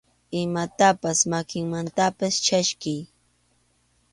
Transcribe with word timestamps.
Imatapas 0.43 1.19
makinmantapas 1.31 2.33
chaskiy. 2.45 3.01